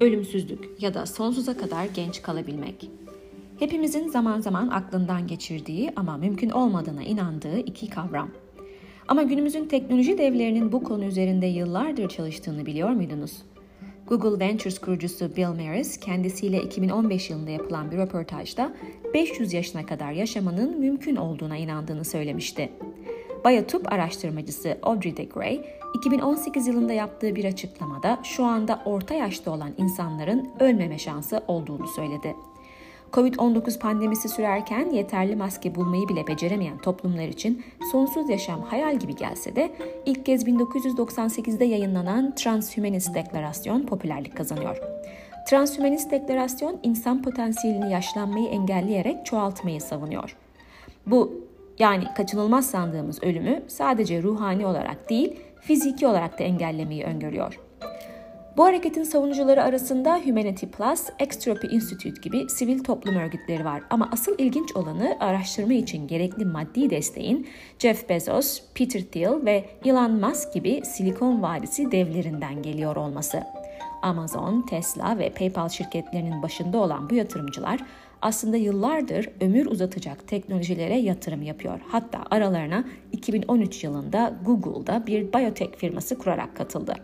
[0.00, 2.90] ölümsüzlük ya da sonsuza kadar genç kalabilmek.
[3.58, 8.30] Hepimizin zaman zaman aklından geçirdiği ama mümkün olmadığına inandığı iki kavram.
[9.08, 13.42] Ama günümüzün teknoloji devlerinin bu konu üzerinde yıllardır çalıştığını biliyor muydunuz?
[14.06, 18.74] Google Ventures kurucusu Bill Maris kendisiyle 2015 yılında yapılan bir röportajda
[19.14, 22.72] 500 yaşına kadar yaşamanın mümkün olduğuna inandığını söylemişti.
[23.44, 25.64] Biotup araştırmacısı Audrey de Grey,
[25.94, 32.34] 2018 yılında yaptığı bir açıklamada şu anda orta yaşta olan insanların ölmeme şansı olduğunu söyledi.
[33.12, 39.56] Covid-19 pandemisi sürerken yeterli maske bulmayı bile beceremeyen toplumlar için sonsuz yaşam hayal gibi gelse
[39.56, 39.72] de
[40.06, 44.76] ilk kez 1998'de yayınlanan Transhumanist Deklarasyon popülerlik kazanıyor.
[45.50, 50.36] Transhumanist Deklarasyon insan potansiyelini yaşlanmayı engelleyerek çoğaltmayı savunuyor.
[51.06, 51.32] Bu
[51.78, 57.58] yani kaçınılmaz sandığımız ölümü sadece ruhani olarak değil, fiziki olarak da engellemeyi öngörüyor.
[58.58, 63.82] Bu hareketin savunucuları arasında Humanity Plus, Extropy Institute gibi sivil toplum örgütleri var.
[63.90, 70.12] Ama asıl ilginç olanı araştırma için gerekli maddi desteğin Jeff Bezos, Peter Thiel ve Elon
[70.12, 73.42] Musk gibi Silikon Vadisi devlerinden geliyor olması.
[74.02, 77.80] Amazon, Tesla ve PayPal şirketlerinin başında olan bu yatırımcılar
[78.22, 81.80] aslında yıllardır ömür uzatacak teknolojilere yatırım yapıyor.
[81.88, 86.94] Hatta aralarına 2013 yılında Google'da bir biyotek firması kurarak katıldı.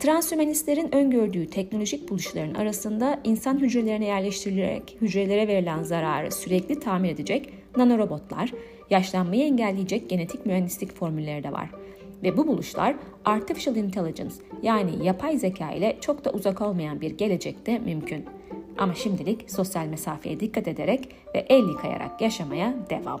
[0.00, 8.52] Transhümanistlerin öngördüğü teknolojik buluşların arasında insan hücrelerine yerleştirilerek hücrelere verilen zararı sürekli tamir edecek nanorobotlar,
[8.90, 11.70] yaşlanmayı engelleyecek genetik mühendislik formülleri de var.
[12.24, 12.94] Ve bu buluşlar
[13.24, 18.24] artificial intelligence yani yapay zeka ile çok da uzak olmayan bir gelecekte mümkün.
[18.78, 23.20] Ama şimdilik sosyal mesafeye dikkat ederek ve el yıkayarak yaşamaya devam.